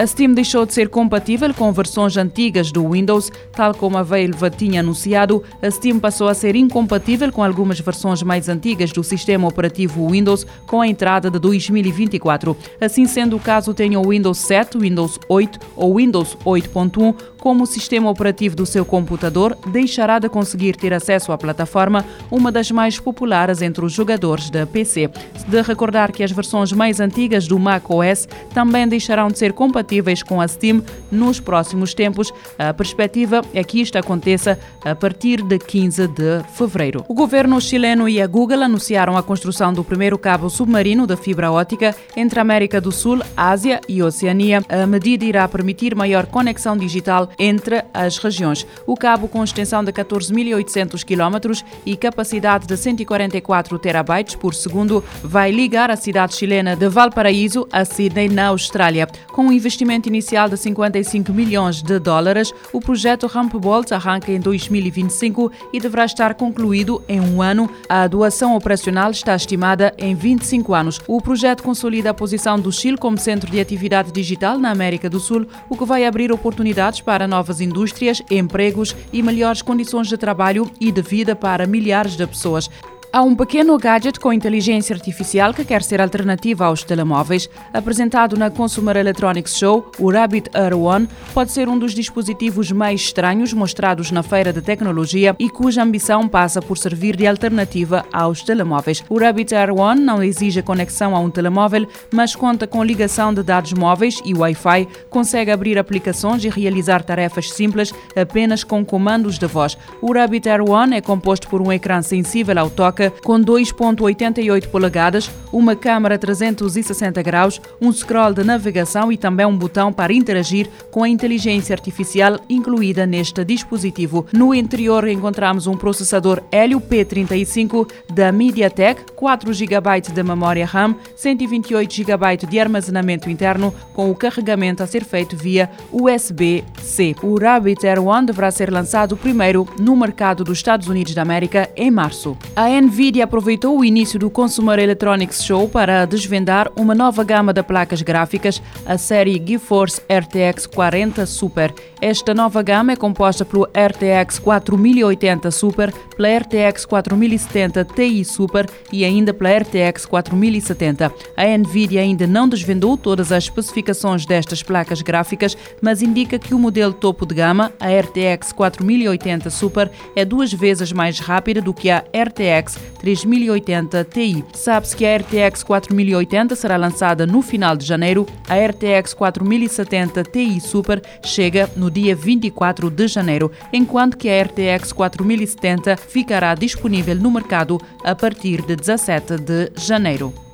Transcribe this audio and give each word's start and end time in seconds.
A 0.00 0.06
Steam 0.06 0.32
deixou 0.32 0.64
de 0.64 0.72
ser 0.72 0.88
compatível 0.88 1.52
com 1.52 1.70
versões 1.72 2.16
antigas 2.16 2.72
do 2.72 2.88
Windows, 2.88 3.30
tal 3.52 3.74
como 3.74 3.98
a 3.98 4.02
Valve 4.02 4.48
tinha 4.56 4.80
anunciado. 4.80 5.44
A 5.60 5.70
Steam 5.70 6.00
passou 6.00 6.26
a 6.26 6.32
ser 6.32 6.56
incompatível 6.56 7.30
com 7.30 7.44
algumas 7.44 7.78
versões 7.80 8.22
mais 8.22 8.48
antigas 8.48 8.92
do 8.92 9.04
sistema 9.04 9.46
operativo 9.46 10.08
Windows 10.08 10.46
com 10.66 10.80
a 10.80 10.88
entrada 10.88 11.30
de 11.30 11.38
2024. 11.38 12.56
Assim 12.80 13.04
sendo 13.04 13.36
o 13.36 13.40
caso, 13.40 13.74
tenha 13.74 14.00
o 14.00 14.08
Windows 14.08 14.38
7, 14.38 14.78
Windows 14.78 15.20
8 15.28 15.58
ou 15.76 15.96
Windows 15.96 16.34
8.1 16.46 17.14
como 17.38 17.66
sistema 17.66 18.10
operativo 18.10 18.54
do 18.54 18.66
seu 18.66 18.84
computador, 18.84 19.56
deixará 19.66 20.18
de 20.18 20.28
conseguir 20.28 20.76
ter 20.76 20.92
acesso 20.92 21.32
à 21.32 21.38
plataforma, 21.38 22.04
uma 22.30 22.52
das 22.52 22.70
mais 22.70 22.98
populares 22.98 23.62
entre 23.62 23.82
os 23.82 23.92
jogadores 23.92 24.50
da 24.50 24.66
PC. 24.66 25.10
De 25.48 25.62
recordar 25.62 26.12
que 26.12 26.22
as 26.22 26.30
versões 26.30 26.70
mais 26.70 27.00
antigas 27.00 27.46
do 27.46 27.58
Mac 27.58 27.88
OS 27.88 28.28
também 28.52 28.86
deixarão 28.86 29.28
de 29.28 29.38
ser 29.38 29.54
compatíveis 29.54 29.89
com 30.26 30.40
a 30.40 30.46
Steam 30.46 30.84
nos 31.10 31.40
próximos 31.40 31.94
tempos. 31.94 32.32
A 32.56 32.72
perspectiva 32.72 33.42
é 33.52 33.64
que 33.64 33.80
isto 33.80 33.98
aconteça 33.98 34.56
a 34.84 34.94
partir 34.94 35.42
de 35.42 35.58
15 35.58 36.06
de 36.06 36.44
fevereiro. 36.54 37.04
O 37.08 37.14
governo 37.14 37.60
chileno 37.60 38.08
e 38.08 38.22
a 38.22 38.26
Google 38.26 38.62
anunciaram 38.62 39.16
a 39.16 39.22
construção 39.22 39.72
do 39.72 39.82
primeiro 39.82 40.16
cabo 40.16 40.48
submarino 40.48 41.08
de 41.08 41.16
fibra 41.16 41.50
ótica 41.50 41.94
entre 42.16 42.38
a 42.38 42.42
América 42.42 42.80
do 42.80 42.92
Sul, 42.92 43.18
Ásia 43.36 43.80
e 43.88 44.00
Oceania. 44.00 44.62
A 44.68 44.86
medida 44.86 45.24
irá 45.24 45.48
permitir 45.48 45.96
maior 45.96 46.26
conexão 46.26 46.76
digital 46.76 47.28
entre 47.36 47.84
as 47.92 48.16
regiões. 48.18 48.64
O 48.86 48.96
cabo, 48.96 49.26
com 49.26 49.42
extensão 49.42 49.82
de 49.82 49.92
14.800 49.92 51.04
km 51.04 51.64
e 51.84 51.96
capacidade 51.96 52.64
de 52.64 52.76
144 52.76 53.76
terabytes 53.80 54.36
por 54.36 54.54
segundo, 54.54 55.02
vai 55.24 55.50
ligar 55.50 55.90
a 55.90 55.96
cidade 55.96 56.36
chilena 56.36 56.76
de 56.76 56.88
Valparaíso 56.88 57.66
a 57.72 57.84
Sydney, 57.84 58.28
na 58.28 58.46
Austrália. 58.48 59.08
Com 59.32 59.46
um 59.46 59.52
investimento 59.52 59.79
inicial 60.08 60.48
de 60.48 60.56
55 60.56 61.32
milhões 61.32 61.82
de 61.82 61.98
dólares, 61.98 62.52
o 62.72 62.80
projeto 62.80 63.26
Ramp 63.26 63.54
Bolt 63.54 63.92
arranca 63.92 64.30
em 64.30 64.40
2025 64.40 65.50
e 65.72 65.80
deverá 65.80 66.04
estar 66.04 66.34
concluído 66.34 67.02
em 67.08 67.20
um 67.20 67.40
ano. 67.40 67.70
A 67.88 68.06
doação 68.06 68.54
operacional 68.56 69.10
está 69.10 69.34
estimada 69.34 69.94
em 69.96 70.14
25 70.14 70.74
anos. 70.74 71.00
O 71.06 71.20
projeto 71.20 71.62
consolida 71.62 72.10
a 72.10 72.14
posição 72.14 72.58
do 72.58 72.70
Chile 72.70 72.98
como 72.98 73.18
centro 73.18 73.50
de 73.50 73.60
atividade 73.60 74.12
digital 74.12 74.58
na 74.58 74.70
América 74.70 75.08
do 75.08 75.20
Sul, 75.20 75.46
o 75.68 75.76
que 75.76 75.84
vai 75.84 76.04
abrir 76.04 76.30
oportunidades 76.32 77.00
para 77.00 77.26
novas 77.26 77.60
indústrias, 77.60 78.22
empregos 78.30 78.94
e 79.12 79.22
melhores 79.22 79.62
condições 79.62 80.08
de 80.08 80.16
trabalho 80.16 80.70
e 80.80 80.92
de 80.92 81.02
vida 81.02 81.34
para 81.34 81.66
milhares 81.66 82.16
de 82.16 82.26
pessoas. 82.26 82.68
Há 83.12 83.22
um 83.22 83.34
pequeno 83.34 83.76
gadget 83.76 84.20
com 84.20 84.32
inteligência 84.32 84.94
artificial 84.94 85.52
que 85.52 85.64
quer 85.64 85.82
ser 85.82 86.00
alternativa 86.00 86.66
aos 86.66 86.84
telemóveis. 86.84 87.50
Apresentado 87.74 88.36
na 88.36 88.52
Consumer 88.52 88.96
Electronics 88.96 89.58
Show, 89.58 89.90
o 89.98 90.12
Rabbit 90.12 90.48
Air 90.54 90.78
One 90.78 91.08
pode 91.34 91.50
ser 91.50 91.68
um 91.68 91.76
dos 91.76 91.92
dispositivos 91.92 92.70
mais 92.70 93.00
estranhos 93.00 93.52
mostrados 93.52 94.12
na 94.12 94.22
feira 94.22 94.52
de 94.52 94.62
tecnologia 94.62 95.34
e 95.40 95.50
cuja 95.50 95.82
ambição 95.82 96.28
passa 96.28 96.62
por 96.62 96.78
servir 96.78 97.16
de 97.16 97.26
alternativa 97.26 98.04
aos 98.12 98.42
telemóveis. 98.42 99.02
O 99.08 99.18
Rabbit 99.18 99.56
Air 99.56 99.74
One 99.74 100.00
não 100.00 100.22
exige 100.22 100.62
conexão 100.62 101.16
a 101.16 101.18
um 101.18 101.30
telemóvel, 101.30 101.88
mas 102.12 102.36
conta 102.36 102.64
com 102.64 102.84
ligação 102.84 103.34
de 103.34 103.42
dados 103.42 103.72
móveis 103.72 104.20
e 104.24 104.34
Wi-Fi, 104.34 104.86
consegue 105.08 105.50
abrir 105.50 105.80
aplicações 105.80 106.44
e 106.44 106.48
realizar 106.48 107.02
tarefas 107.02 107.50
simples 107.50 107.92
apenas 108.14 108.62
com 108.62 108.84
comandos 108.84 109.36
de 109.36 109.48
voz. 109.48 109.76
O 110.00 110.12
Rabbit 110.12 110.48
Air 110.48 110.62
One 110.62 110.94
é 110.94 111.00
composto 111.00 111.48
por 111.48 111.60
um 111.60 111.72
ecrã 111.72 112.02
sensível 112.02 112.56
ao 112.56 112.70
toque 112.70 112.99
com 113.08 113.40
2.88 113.40 114.68
polegadas, 114.68 115.30
uma 115.52 115.74
câmara 115.74 116.18
360 116.18 117.22
graus, 117.22 117.60
um 117.80 117.90
scroll 117.92 118.34
de 118.34 118.44
navegação 118.44 119.10
e 119.10 119.16
também 119.16 119.46
um 119.46 119.56
botão 119.56 119.92
para 119.92 120.12
interagir 120.12 120.68
com 120.90 121.02
a 121.02 121.08
inteligência 121.08 121.72
artificial 121.72 122.38
incluída 122.48 123.06
neste 123.06 123.44
dispositivo. 123.44 124.26
No 124.32 124.54
interior 124.54 125.08
encontramos 125.08 125.66
um 125.66 125.76
processador 125.76 126.42
Helio 126.52 126.80
P35 126.80 127.88
da 128.12 128.32
MediaTek, 128.32 129.12
4 129.14 129.52
GB 129.52 130.00
de 130.12 130.22
memória 130.22 130.66
RAM, 130.66 130.96
128 131.14 131.94
GB 131.94 132.36
de 132.48 132.58
armazenamento 132.58 133.30
interno, 133.30 133.72
com 133.94 134.10
o 134.10 134.14
carregamento 134.14 134.82
a 134.82 134.86
ser 134.86 135.04
feito 135.04 135.36
via 135.36 135.70
USB-C. 135.92 137.16
O 137.22 137.38
Rabbit 137.38 137.86
Air 137.86 138.02
One 138.02 138.26
deverá 138.26 138.50
ser 138.50 138.72
lançado 138.72 139.16
primeiro 139.16 139.66
no 139.78 139.96
mercado 139.96 140.44
dos 140.44 140.58
Estados 140.58 140.88
Unidos 140.88 141.14
da 141.14 141.22
América 141.22 141.70
em 141.76 141.90
março. 141.90 142.36
A 142.54 142.68
Nvidia 142.90 143.22
aproveitou 143.22 143.78
o 143.78 143.84
início 143.84 144.18
do 144.18 144.28
Consumer 144.28 144.76
Electronics 144.76 145.44
Show 145.44 145.68
para 145.68 146.04
desvendar 146.04 146.68
uma 146.74 146.92
nova 146.92 147.22
gama 147.22 147.52
de 147.52 147.62
placas 147.62 148.02
gráficas, 148.02 148.60
a 148.84 148.98
série 148.98 149.40
GeForce 149.46 150.00
RTX 150.10 150.66
40 150.66 151.24
Super. 151.24 151.72
Esta 152.02 152.34
nova 152.34 152.60
gama 152.62 152.90
é 152.90 152.96
composta 152.96 153.44
pelo 153.44 153.62
RTX 153.66 154.40
4080 154.40 155.52
Super, 155.52 155.92
pela 156.16 156.36
RTX 156.36 156.84
4070 156.84 157.84
Ti 157.84 158.24
Super 158.24 158.66
e 158.92 159.04
ainda 159.04 159.32
pela 159.32 159.56
RTX 159.56 160.04
4070. 160.06 161.12
A 161.36 161.58
Nvidia 161.58 162.00
ainda 162.00 162.26
não 162.26 162.48
desvendou 162.48 162.96
todas 162.96 163.30
as 163.30 163.44
especificações 163.44 164.26
destas 164.26 164.64
placas 164.64 165.00
gráficas, 165.00 165.56
mas 165.80 166.02
indica 166.02 166.40
que 166.40 166.54
o 166.54 166.58
modelo 166.58 166.92
topo 166.92 167.24
de 167.24 167.36
gama, 167.36 167.72
a 167.78 167.86
RTX 167.86 168.52
4080 168.52 169.48
Super, 169.48 169.88
é 170.16 170.24
duas 170.24 170.52
vezes 170.52 170.90
mais 170.90 171.20
rápida 171.20 171.62
do 171.62 171.72
que 171.72 171.88
a 171.88 171.98
RTX 171.98 172.79
3080 173.00 174.04
Ti. 174.04 174.44
Sabe-se 174.54 174.96
que 174.96 175.06
a 175.06 175.16
RTX 175.16 175.62
4080 175.62 176.54
será 176.56 176.76
lançada 176.76 177.26
no 177.26 177.42
final 177.42 177.76
de 177.76 177.86
janeiro. 177.86 178.26
A 178.48 178.56
RTX 178.56 179.14
4070 179.14 180.24
Ti 180.24 180.60
Super 180.60 181.02
chega 181.24 181.68
no 181.76 181.90
dia 181.90 182.14
24 182.14 182.90
de 182.90 183.08
janeiro, 183.08 183.50
enquanto 183.72 184.16
que 184.16 184.28
a 184.28 184.42
RTX 184.42 184.92
4070 184.92 185.96
ficará 185.96 186.54
disponível 186.54 187.16
no 187.16 187.30
mercado 187.30 187.80
a 188.04 188.14
partir 188.14 188.62
de 188.62 188.76
17 188.76 189.38
de 189.38 189.72
janeiro. 189.76 190.49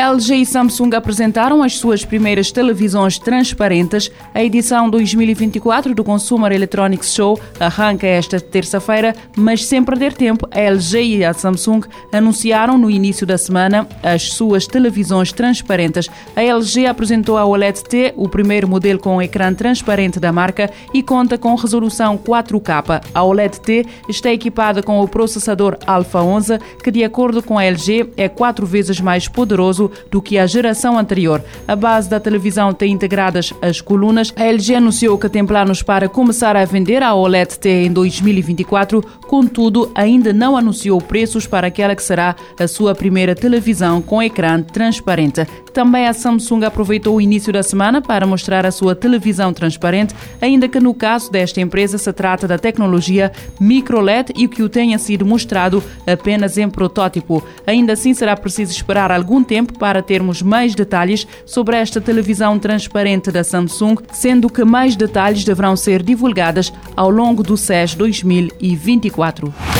LG 0.00 0.36
e 0.36 0.46
Samsung 0.46 0.94
apresentaram 0.94 1.62
as 1.62 1.76
suas 1.76 2.06
primeiras 2.06 2.50
televisões 2.50 3.18
transparentes. 3.18 4.10
A 4.32 4.42
edição 4.42 4.88
2024 4.88 5.94
do 5.94 6.02
Consumer 6.02 6.50
Electronics 6.52 7.12
Show 7.12 7.38
arranca 7.60 8.06
esta 8.06 8.40
terça-feira, 8.40 9.14
mas 9.36 9.66
sem 9.66 9.84
perder 9.84 10.14
tempo, 10.14 10.48
a 10.50 10.58
LG 10.58 11.02
e 11.02 11.22
a 11.22 11.34
Samsung 11.34 11.82
anunciaram 12.10 12.78
no 12.78 12.90
início 12.90 13.26
da 13.26 13.36
semana 13.36 13.86
as 14.02 14.32
suas 14.32 14.66
televisões 14.66 15.32
transparentes. 15.32 16.08
A 16.34 16.42
LG 16.42 16.86
apresentou 16.86 17.36
a 17.36 17.44
OLED 17.44 17.84
T, 17.84 18.14
o 18.16 18.26
primeiro 18.26 18.66
modelo 18.66 18.98
com 18.98 19.16
um 19.16 19.22
ecrã 19.22 19.52
transparente 19.52 20.18
da 20.18 20.32
marca 20.32 20.70
e 20.94 21.02
conta 21.02 21.36
com 21.36 21.54
resolução 21.54 22.16
4K. 22.16 23.02
A 23.12 23.22
OLED 23.22 23.60
T 23.60 23.86
está 24.08 24.32
equipada 24.32 24.82
com 24.82 24.98
o 25.02 25.06
processador 25.06 25.76
Alpha 25.86 26.22
11, 26.22 26.58
que 26.82 26.90
de 26.90 27.04
acordo 27.04 27.42
com 27.42 27.58
a 27.58 27.64
LG 27.64 28.14
é 28.16 28.30
quatro 28.30 28.64
vezes 28.64 28.98
mais 28.98 29.28
poderoso 29.28 29.89
do 30.10 30.22
que 30.22 30.38
a 30.38 30.46
geração 30.46 30.98
anterior. 30.98 31.42
A 31.66 31.76
base 31.76 32.08
da 32.08 32.20
televisão 32.20 32.72
tem 32.72 32.92
integradas 32.92 33.52
as 33.60 33.80
colunas. 33.80 34.32
A 34.36 34.44
LG 34.44 34.74
anunciou 34.74 35.18
que 35.18 35.28
tem 35.28 35.44
planos 35.44 35.82
para 35.82 36.08
começar 36.08 36.56
a 36.56 36.64
vender 36.64 37.02
a 37.02 37.14
OLED 37.14 37.58
T 37.58 37.68
em 37.68 37.92
2024, 37.92 39.02
contudo, 39.26 39.90
ainda 39.94 40.32
não 40.32 40.56
anunciou 40.56 41.00
preços 41.00 41.46
para 41.46 41.66
aquela 41.66 41.94
que 41.94 42.02
será 42.02 42.34
a 42.58 42.68
sua 42.68 42.94
primeira 42.94 43.34
televisão 43.34 44.00
com 44.02 44.22
ecrã 44.22 44.62
transparente. 44.62 45.46
Também 45.72 46.06
a 46.06 46.12
Samsung 46.12 46.64
aproveitou 46.64 47.16
o 47.16 47.20
início 47.20 47.52
da 47.52 47.62
semana 47.62 48.02
para 48.02 48.26
mostrar 48.26 48.66
a 48.66 48.70
sua 48.70 48.94
televisão 48.94 49.52
transparente, 49.52 50.14
ainda 50.40 50.68
que 50.68 50.80
no 50.80 50.92
caso 50.92 51.30
desta 51.30 51.60
empresa 51.60 51.96
se 51.96 52.12
trata 52.12 52.48
da 52.48 52.58
tecnologia 52.58 53.32
microLED 53.58 54.32
e 54.36 54.48
que 54.48 54.62
o 54.62 54.68
tenha 54.68 54.98
sido 54.98 55.24
mostrado 55.24 55.82
apenas 56.06 56.58
em 56.58 56.68
protótipo. 56.68 57.42
Ainda 57.66 57.92
assim, 57.92 58.12
será 58.14 58.36
preciso 58.36 58.72
esperar 58.72 59.12
algum 59.12 59.42
tempo 59.42 59.78
para 59.78 60.02
termos 60.02 60.42
mais 60.42 60.74
detalhes 60.74 61.26
sobre 61.46 61.76
esta 61.76 62.00
televisão 62.00 62.58
transparente 62.58 63.30
da 63.30 63.44
Samsung, 63.44 63.96
sendo 64.12 64.50
que 64.50 64.64
mais 64.64 64.96
detalhes 64.96 65.44
deverão 65.44 65.76
ser 65.76 66.02
divulgadas 66.02 66.72
ao 66.96 67.10
longo 67.10 67.42
do 67.42 67.56
SES 67.56 67.94
2024. 67.94 69.79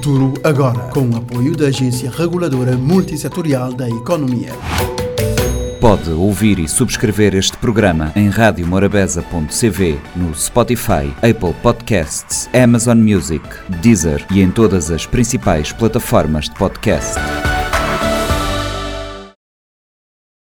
Futuro 0.00 0.32
agora, 0.42 0.88
com 0.94 1.10
o 1.10 1.16
apoio 1.16 1.54
da 1.54 1.66
Agência 1.66 2.10
Reguladora 2.10 2.74
Multissetorial 2.74 3.70
da 3.74 3.86
Economia. 3.86 4.50
Pode 5.78 6.08
ouvir 6.08 6.58
e 6.58 6.66
subscrever 6.66 7.34
este 7.34 7.54
programa 7.58 8.10
em 8.16 8.30
radiomorabeza.cv, 8.30 9.98
no 10.16 10.34
Spotify, 10.34 11.12
Apple 11.16 11.52
Podcasts, 11.62 12.48
Amazon 12.54 12.96
Music, 12.96 13.44
Deezer 13.82 14.24
e 14.30 14.40
em 14.40 14.50
todas 14.50 14.90
as 14.90 15.04
principais 15.04 15.70
plataformas 15.70 16.46
de 16.46 16.54
podcast. 16.54 17.20